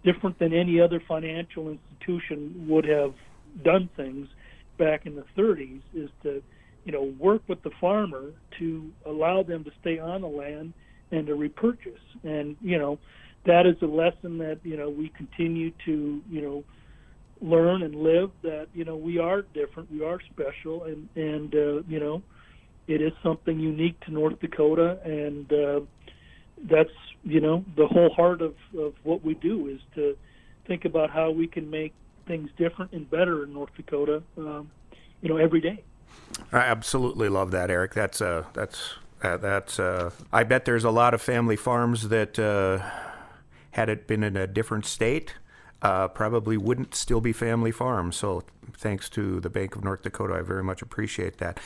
[0.05, 3.15] different than any other financial institution would have
[3.63, 4.29] done things
[4.79, 6.43] back in the 30s is to,
[6.85, 10.73] you know, work with the farmer to allow them to stay on the land
[11.11, 11.93] and to repurchase.
[12.25, 12.99] And, you know,
[13.45, 16.65] that is a lesson that, you know, we continue to, you know,
[17.41, 21.83] learn and live that, you know, we are different, we are special and and uh,
[21.89, 22.23] you know,
[22.89, 25.81] it is something unique to North Dakota, and uh,
[26.71, 26.91] that's
[27.23, 30.17] you know the whole heart of, of what we do is to
[30.67, 31.93] think about how we can make
[32.27, 34.71] things different and better in North Dakota, um,
[35.23, 35.83] you know, every day.
[36.53, 37.95] I absolutely love that, Eric.
[37.95, 39.79] That's uh, that's uh, that's.
[39.79, 42.85] Uh, I bet there's a lot of family farms that uh,
[43.73, 45.35] had it been in a different state
[45.83, 48.17] uh, probably wouldn't still be family farms.
[48.17, 48.43] So
[48.77, 51.61] thanks to the Bank of North Dakota, I very much appreciate that.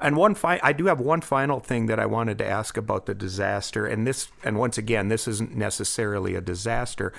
[0.00, 3.06] And one fi- I do have one final thing that I wanted to ask about
[3.06, 7.12] the disaster, and this, and once again, this isn't necessarily a disaster,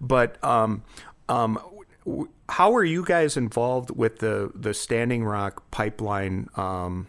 [0.00, 0.82] but um,
[1.28, 1.58] um,
[2.48, 6.48] how are you guys involved with the the Standing Rock pipeline?
[6.56, 7.06] Um,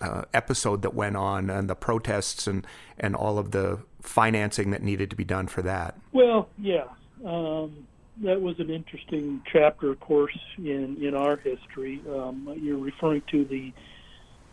[0.00, 2.66] uh, episode that went on and the protests and,
[2.98, 5.96] and all of the financing that needed to be done for that.
[6.12, 6.84] Well, yeah.
[7.24, 7.86] Um,
[8.22, 12.00] that was an interesting chapter, of course, in, in our history.
[12.08, 13.72] Um, you're referring to the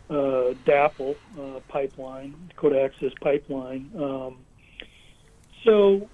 [0.08, 3.90] uh, DAPL uh, pipeline, Dakota Access Pipeline.
[3.96, 4.38] Um,
[5.64, 6.08] so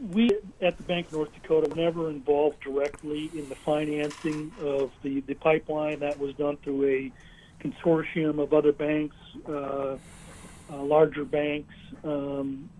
[0.00, 0.30] we
[0.62, 5.20] at the Bank of North Dakota were never involved directly in the financing of the,
[5.20, 6.00] the pipeline.
[6.00, 7.12] That was done through a
[7.62, 9.96] consortium of other banks, uh,
[10.72, 12.70] uh, larger banks um,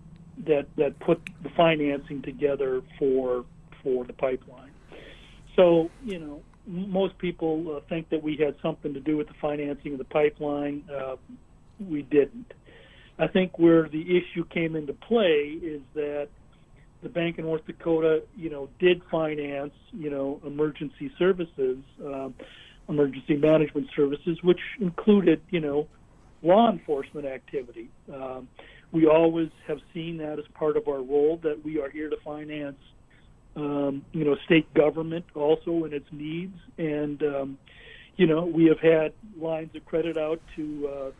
[0.45, 3.45] that that put the financing together for
[3.83, 4.71] for the pipeline.
[5.55, 9.35] So you know, most people uh, think that we had something to do with the
[9.35, 10.83] financing of the pipeline.
[10.91, 11.17] Uh,
[11.79, 12.53] we didn't.
[13.19, 16.29] I think where the issue came into play is that
[17.01, 22.33] the Bank of North Dakota, you know, did finance, you know, emergency services, um,
[22.89, 25.87] emergency management services, which included, you know,
[26.43, 27.89] law enforcement activity.
[28.13, 28.47] Um,
[28.91, 32.17] we always have seen that as part of our role that we are here to
[32.23, 32.77] finance,
[33.55, 37.57] um, you know, state government also in its needs, and um,
[38.17, 41.11] you know, we have had lines of credit out to uh,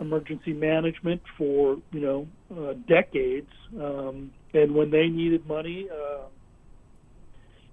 [0.00, 2.26] emergency management for you know
[2.56, 3.50] uh, decades.
[3.80, 6.24] Um, and when they needed money uh,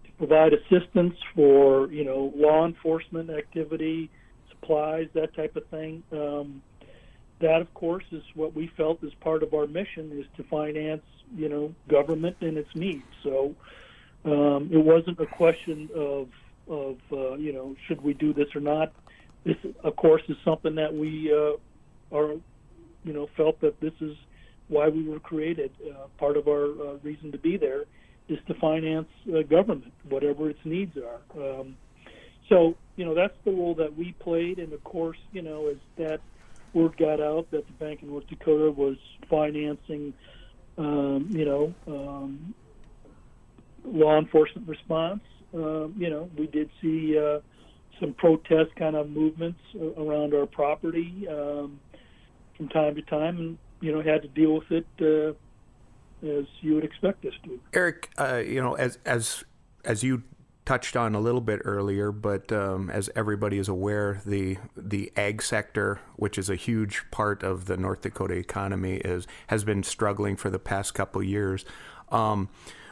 [0.05, 4.09] to provide assistance for you know law enforcement activity,
[4.49, 6.61] supplies, that type of thing, um,
[7.39, 11.03] that of course is what we felt as part of our mission is to finance
[11.35, 13.03] you know government and its needs.
[13.23, 13.55] So
[14.25, 16.29] um, it wasn't a question of
[16.67, 18.93] of uh, you know should we do this or not.
[19.43, 22.35] This of course is something that we uh, are
[23.03, 24.15] you know felt that this is
[24.73, 25.71] why we were created.
[25.89, 27.83] Uh, part of our uh, reason to be there
[28.27, 31.21] is to finance uh, government, whatever its needs are.
[31.41, 31.77] Um,
[32.49, 34.59] so, you know, that's the role that we played.
[34.59, 36.19] And of course, you know, as that
[36.73, 38.97] word got out that the Bank of North Dakota was
[39.29, 40.13] financing,
[40.77, 42.53] um, you know, um,
[43.85, 45.21] law enforcement response,
[45.53, 47.39] um, you know, we did see uh,
[47.99, 49.59] some protest kind of movements
[49.97, 51.79] around our property um,
[52.57, 53.37] from time to time.
[53.37, 55.33] And you know had to deal with it uh,
[56.25, 57.59] as you would expect us to.
[57.73, 59.43] Eric, uh, you know, as as
[59.83, 60.23] as you
[60.65, 65.41] touched on a little bit earlier, but um, as everybody is aware, the the ag
[65.41, 70.37] sector, which is a huge part of the North Dakota economy, is has been struggling
[70.37, 71.65] for the past couple years.
[72.09, 72.47] Um,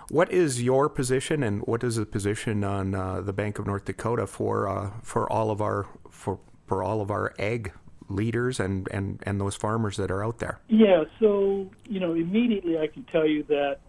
[0.10, 3.86] what is your position, and what is the position on uh, the Bank of North
[3.86, 7.72] Dakota for uh, for all of our for for all of our ag
[8.12, 10.60] leaders and, and, and those farmers that are out there?
[10.68, 13.80] Yeah, so, you know, immediately I can tell you that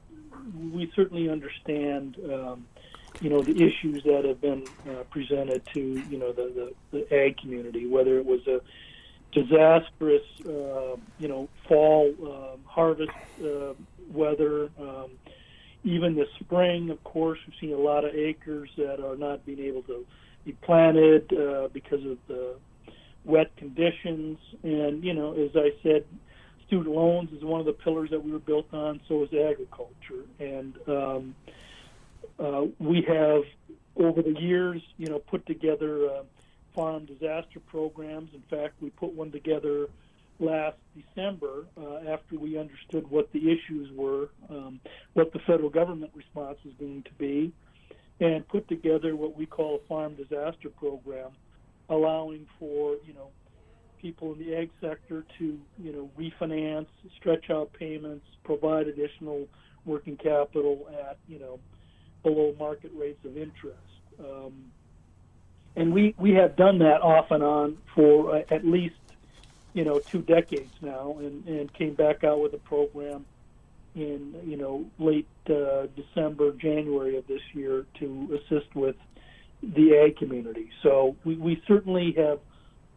[0.73, 2.67] we certainly understand, um,
[3.21, 7.15] you know, the issues that have been uh, presented to, you know, the, the, the
[7.15, 8.61] ag community, whether it was a
[9.33, 13.11] disastrous, uh, you know, fall uh, harvest
[14.11, 14.71] weather.
[14.79, 15.11] Um,
[15.85, 19.59] even the spring, of course, we've seen a lot of acres that are not being
[19.61, 20.07] able to
[20.45, 22.57] be planted uh, because of the
[23.25, 24.39] wet conditions.
[24.63, 26.05] And, you know, as I said,
[26.67, 30.25] student loans is one of the pillars that we were built on, so is agriculture.
[30.41, 31.35] And um,
[32.39, 33.43] uh, we have,
[33.97, 36.23] over the years, you know, put together uh,
[36.75, 38.31] farm disaster programs.
[38.35, 39.89] In fact, we put one together
[40.41, 44.81] last December uh, after we understood what the issues were, um,
[45.13, 47.53] what the federal government response was going to be,
[48.21, 51.31] and put together what we call a farm disaster program
[51.89, 53.29] allowing for you know
[54.01, 59.47] people in the ag sector to you know refinance, stretch out payments, provide additional
[59.85, 61.59] working capital at you know
[62.23, 63.79] below market rates of interest.
[64.19, 64.71] Um,
[65.75, 68.95] and we, we have done that off and on for uh, at least
[69.73, 73.25] you know two decades now, and, and came back out with a program
[73.95, 78.97] in you know late uh, December, January of this year to assist with
[79.63, 80.71] the ag community.
[80.83, 82.41] So we, we certainly have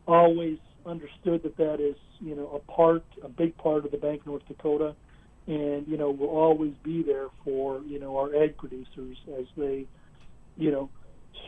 [0.08, 4.22] always understood that that is, you know, a part, a big part of the Bank
[4.22, 4.96] of North Dakota,
[5.48, 9.86] and you know will always be there for you know our ag producers as they,
[10.58, 10.90] you know,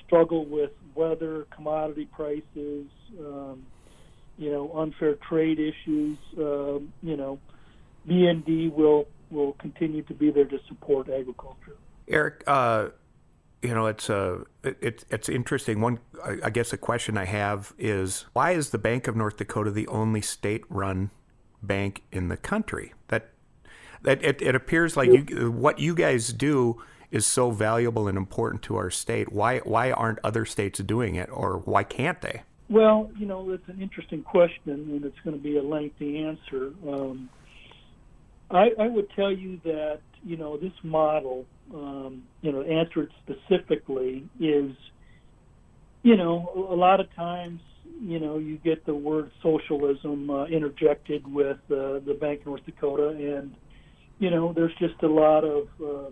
[0.05, 2.87] struggle with weather, commodity prices,
[3.19, 3.65] um,
[4.37, 6.17] you know, unfair trade issues.
[6.37, 7.39] Um, you know,
[8.07, 11.75] BND will will continue to be there to support agriculture.
[12.07, 12.89] Eric, uh,
[13.61, 15.81] you know, it's a it, it's interesting.
[15.81, 15.99] One,
[16.43, 19.87] I guess, a question I have is why is the Bank of North Dakota the
[19.87, 21.11] only state-run
[21.63, 22.93] bank in the country?
[23.07, 23.31] That
[24.03, 28.61] that it, it appears like you, what you guys do is so valuable and important
[28.63, 29.31] to our state.
[29.31, 32.43] Why why aren't other states doing it, or why can't they?
[32.69, 36.73] Well, you know, it's an interesting question, and it's going to be a lengthy answer.
[36.87, 37.29] Um,
[38.51, 43.09] I, I would tell you that you know this model, um, you know, answer it
[43.23, 44.71] specifically is,
[46.03, 47.61] you know, a lot of times,
[48.01, 52.65] you know, you get the word socialism uh, interjected with uh, the Bank of North
[52.65, 53.55] Dakota, and
[54.19, 56.09] you know, there's just a lot of uh,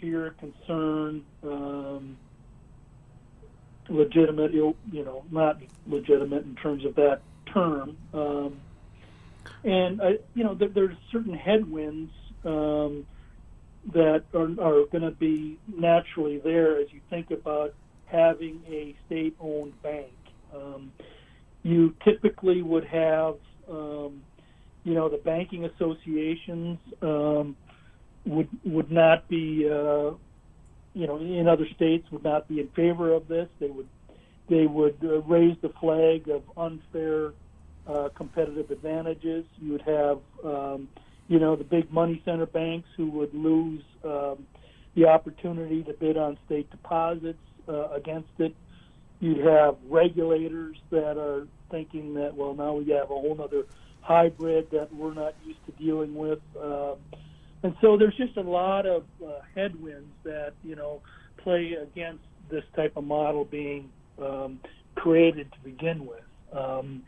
[0.00, 1.22] fear, concern.
[1.42, 2.16] Um,
[3.88, 7.20] legitimate, you know, not legitimate in terms of that
[7.52, 7.96] term.
[8.12, 8.60] Um,
[9.64, 12.10] and uh, you know, there, there's certain headwinds
[12.46, 13.06] um,
[13.92, 17.74] that are, are going to be naturally there as you think about
[18.06, 20.12] having a state-owned bank.
[20.54, 20.92] Um,
[21.62, 23.36] you typically would have,
[23.70, 24.22] um,
[24.84, 27.56] you know, the banking associations um,
[28.24, 30.12] would would not be uh,
[30.96, 33.48] you know, in other states would not be in favor of this.
[33.60, 33.88] They would
[34.48, 37.32] they would uh, raise the flag of unfair
[37.86, 39.44] uh, competitive advantages.
[39.60, 40.88] You would have um,
[41.28, 44.46] you know the big money center banks who would lose um,
[44.94, 48.54] the opportunity to bid on state deposits uh, against it.
[49.20, 53.64] You'd have regulators that are thinking that well now we have a whole other
[54.00, 56.38] hybrid that we're not used to dealing with.
[56.60, 56.94] Uh,
[57.62, 61.00] and so there's just a lot of uh, headwinds that you know
[61.42, 63.90] play against this type of model being
[64.22, 64.60] um,
[64.94, 66.22] created to begin with.
[66.52, 67.02] Um,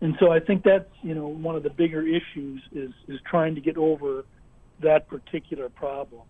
[0.00, 3.54] and so I think that's you know one of the bigger issues is is trying
[3.54, 4.24] to get over
[4.80, 6.22] that particular problem.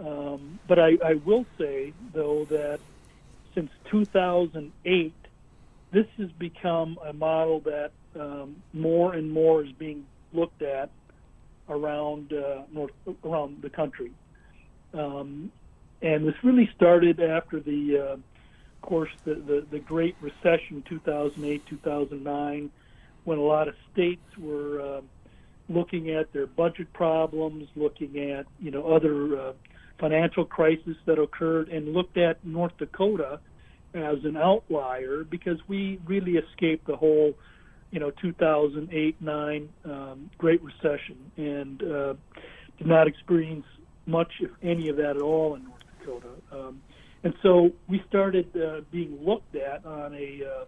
[0.00, 2.80] Um, but I, I will say though that
[3.54, 5.14] since 2008,
[5.92, 10.90] this has become a model that um, more and more is being looked at
[11.68, 12.92] around uh, north
[13.24, 14.10] around the country.
[14.92, 15.50] Um,
[16.02, 18.16] and this really started after the, uh,
[18.84, 22.70] course, the, the, the Great Recession, 2008, 2009,
[23.24, 25.00] when a lot of states were uh,
[25.68, 29.52] looking at their budget problems, looking at you know other uh,
[29.98, 33.40] financial crises that occurred, and looked at North Dakota
[33.94, 37.32] as an outlier because we really escaped the whole
[37.90, 42.14] you know 2008 9 um, Great Recession and uh,
[42.76, 43.64] did not experience
[44.06, 46.28] much, if any, of that at all in North Dakota.
[46.52, 46.82] Um,
[47.24, 50.64] and so we started uh, being looked at on a uh,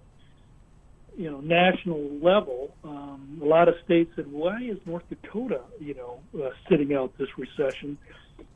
[1.16, 2.74] you know national level.
[2.82, 7.16] Um, a lot of states said, "Why is North Dakota you know uh, sitting out
[7.18, 7.98] this recession?"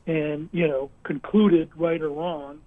[0.07, 2.59] And you know concluded, right or wrong,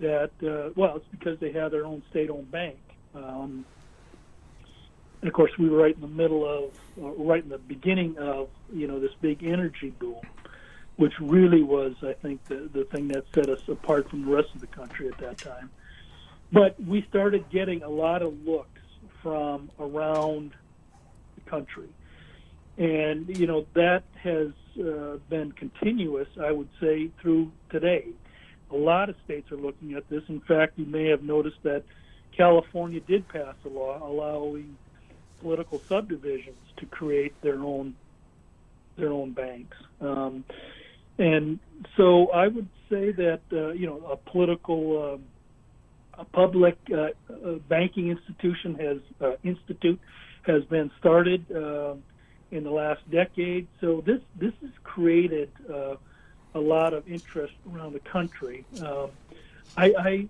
[0.00, 2.78] that uh, well, it's because they have their own state-owned bank.
[3.14, 3.64] Um,
[5.20, 8.18] and of course, we were right in the middle of, uh, right in the beginning
[8.18, 10.16] of, you know, this big energy boom,
[10.96, 14.48] which really was, I think, the, the thing that set us apart from the rest
[14.54, 15.70] of the country at that time.
[16.52, 18.80] But we started getting a lot of looks
[19.22, 20.52] from around
[21.34, 21.88] the country.
[22.76, 28.06] And, you know, that has uh, been continuous, I would say, through today.
[28.70, 30.22] A lot of states are looking at this.
[30.28, 31.84] In fact, you may have noticed that
[32.36, 34.76] California did pass a law allowing
[35.40, 37.94] political subdivisions to create their own
[38.96, 39.76] their own banks.
[40.00, 40.44] Um,
[41.18, 41.58] and
[41.96, 45.24] so I would say that uh, you know a political um,
[46.14, 47.08] a public uh,
[47.68, 50.00] banking institution has uh, institute
[50.42, 51.94] has been started uh,
[52.50, 53.66] in the last decade.
[53.80, 55.96] So this this has created uh,
[56.54, 58.64] a lot of interest around the country.
[58.80, 59.10] Um,
[59.76, 60.28] I, I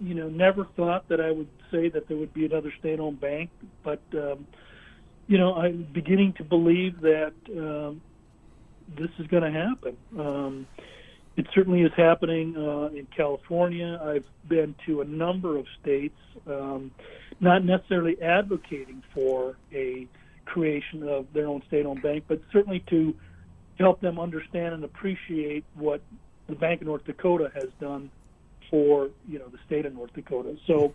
[0.00, 3.50] you know never thought that I would say that there would be another state-owned bank,
[3.82, 4.46] but um,
[5.28, 8.00] you know, I'm beginning to believe that um,
[8.96, 9.96] this is going to happen.
[10.18, 10.66] Um,
[11.36, 14.00] it certainly is happening uh, in California.
[14.02, 16.90] I've been to a number of states, um,
[17.40, 20.08] not necessarily advocating for a
[20.46, 23.14] creation of their own state-owned bank, but certainly to
[23.78, 26.00] help them understand and appreciate what
[26.48, 28.10] the Bank of North Dakota has done
[28.70, 30.56] for you know the state of North Dakota.
[30.66, 30.92] So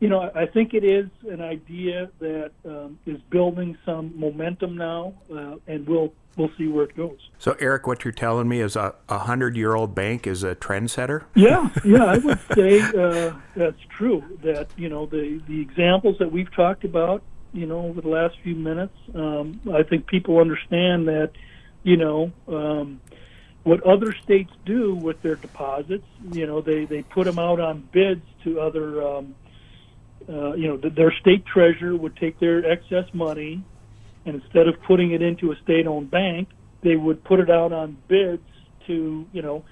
[0.00, 5.14] you know, I think it is an idea that um, is building some momentum now,
[5.32, 7.18] uh, and we'll we'll see where it goes.
[7.38, 11.24] So, Eric, what you're telling me is a, a hundred-year-old bank is a trendsetter.
[11.34, 14.22] Yeah, yeah, I would say uh, that's true.
[14.42, 17.22] That you know the the examples that we've talked about,
[17.52, 21.32] you know, over the last few minutes, um, I think people understand that,
[21.82, 22.32] you know.
[22.46, 23.00] Um,
[23.64, 27.86] what other states do with their deposits, you know, they, they put them out on
[27.92, 29.34] bids to other um,
[30.28, 33.62] uh, you know, their state treasurer would take their excess money,
[34.26, 36.48] and instead of putting it into a state-owned bank,
[36.82, 38.42] they would put it out on bids
[38.86, 39.64] to, you know,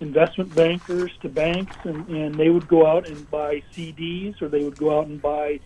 [0.00, 4.62] investment bankers to banks, and, and they would go out and buy CDs, or they
[4.62, 5.58] would go out and buy,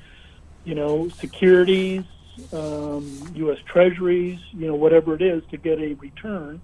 [0.65, 2.05] you know, securities,
[2.53, 3.59] um, U.S.
[3.67, 6.61] Treasuries, you know, whatever it is, to get a return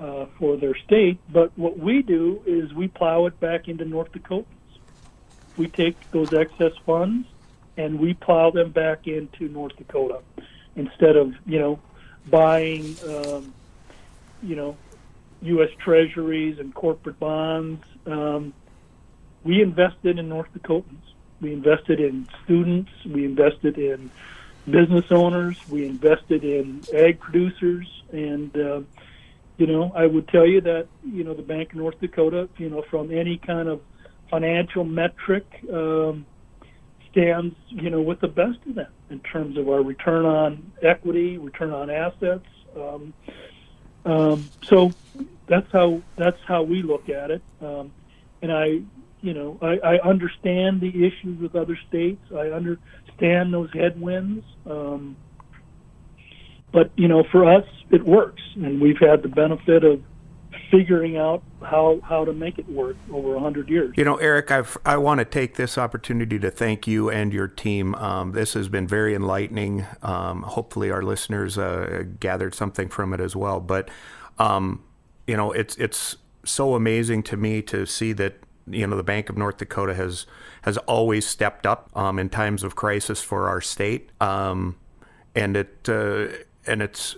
[0.00, 1.18] uh, for their state.
[1.30, 4.46] But what we do is we plow it back into North Dakotans.
[5.56, 7.26] We take those excess funds
[7.76, 10.20] and we plow them back into North Dakota
[10.74, 11.78] instead of you know
[12.30, 13.54] buying um,
[14.42, 14.76] you know
[15.42, 15.70] U.S.
[15.78, 17.84] Treasuries and corporate bonds.
[18.06, 18.52] Um,
[19.44, 21.02] we invested in North Dakotans.
[21.40, 22.90] We invested in students.
[23.04, 24.10] We invested in
[24.68, 25.56] business owners.
[25.68, 28.80] We invested in ag producers, and uh,
[29.58, 32.70] you know, I would tell you that you know the Bank of North Dakota, you
[32.70, 33.80] know, from any kind of
[34.30, 36.26] financial metric, um,
[37.10, 41.38] stands you know with the best of them in terms of our return on equity,
[41.38, 42.46] return on assets.
[42.76, 43.14] Um,
[44.04, 44.92] um, so
[45.48, 47.42] that's how that's how we look at it.
[47.60, 47.92] Um,
[48.42, 48.80] and I,
[49.20, 52.22] you know, I, I understand the issues with other states.
[52.32, 54.44] I understand those headwinds.
[54.68, 55.16] Um,
[56.72, 60.02] but you know, for us, it works, and we've had the benefit of
[60.70, 63.94] figuring out how how to make it work over a hundred years.
[63.96, 67.48] You know, Eric, I've, I want to take this opportunity to thank you and your
[67.48, 67.94] team.
[67.96, 69.86] Um, this has been very enlightening.
[70.02, 73.60] Um, hopefully, our listeners uh, gathered something from it as well.
[73.60, 73.90] But
[74.38, 74.82] um,
[75.26, 78.36] you know, it's it's so amazing to me to see that
[78.68, 80.26] you know the Bank of North Dakota has
[80.62, 84.76] has always stepped up um, in times of crisis for our state, um,
[85.34, 86.28] and it uh,
[86.66, 87.16] and it's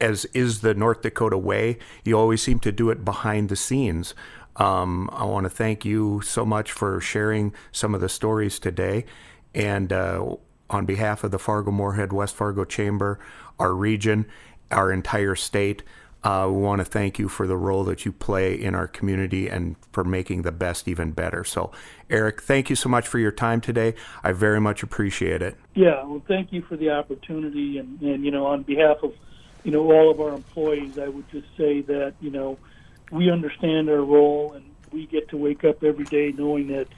[0.00, 4.14] as is the North Dakota way, you always seem to do it behind the scenes.
[4.56, 9.04] Um, I want to thank you so much for sharing some of the stories today.
[9.54, 10.36] And uh,
[10.68, 13.18] on behalf of the Fargo Moorhead West Fargo Chamber,
[13.58, 14.26] our region,
[14.70, 15.82] our entire state,
[16.22, 19.48] uh, we want to thank you for the role that you play in our community
[19.48, 21.44] and for making the best even better.
[21.44, 21.72] So,
[22.10, 23.94] Eric, thank you so much for your time today.
[24.22, 25.56] I very much appreciate it.
[25.74, 27.78] Yeah, well, thank you for the opportunity.
[27.78, 29.12] And, and you know, on behalf of
[29.64, 32.58] you know, all of our employees, I would just say that, you know,
[33.10, 36.88] we understand our role and we get to wake up every day knowing that,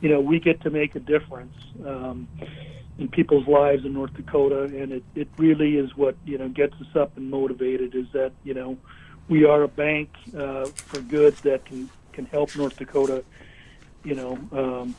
[0.00, 1.56] you know, we get to make a difference
[1.86, 2.28] um,
[2.98, 4.64] in people's lives in North Dakota.
[4.64, 8.32] And it, it really is what, you know, gets us up and motivated is that,
[8.44, 8.76] you know,
[9.28, 13.24] we are a bank uh, for good that can, can help North Dakota,
[14.04, 14.94] you know, um,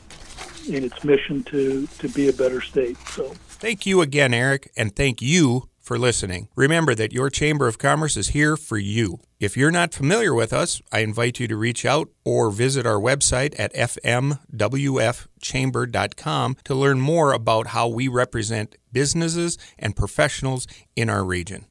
[0.68, 2.96] in its mission to, to be a better state.
[3.08, 6.48] So thank you again, Eric, and thank you for listening.
[6.56, 9.20] Remember that your Chamber of Commerce is here for you.
[9.38, 12.98] If you're not familiar with us, I invite you to reach out or visit our
[12.98, 20.66] website at fmwfchamber.com to learn more about how we represent businesses and professionals
[20.96, 21.66] in our region.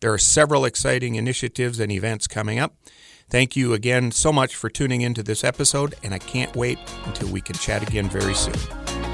[0.00, 2.74] There are several exciting initiatives and events coming up.
[3.28, 7.28] Thank you again so much for tuning into this episode, and I can't wait until
[7.28, 9.09] we can chat again very soon.